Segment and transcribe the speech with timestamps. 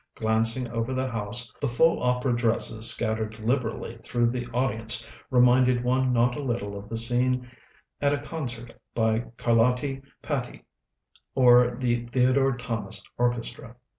[0.15, 6.11] Glancing over the house, the full opera dresses scattered liberally through the audience reminded one
[6.11, 7.47] not a little of the scene
[8.01, 10.65] at a concert by Carlotti Patti
[11.35, 13.75] or the Theodore Thomas orchestra.